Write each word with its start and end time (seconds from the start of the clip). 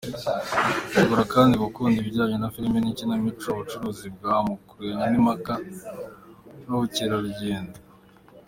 Ashobora 0.87 1.23
kandi 1.33 1.53
gukunda 1.63 1.95
ibijyanye 1.99 2.35
na 2.39 2.51
filime 2.53 2.77
n’amakinamico, 2.79 3.45
ubucuruzi 3.53 4.05
bwambukiranya 4.15 5.05
imipaka 5.19 5.53
n’ubukerarugendo. 6.65 7.77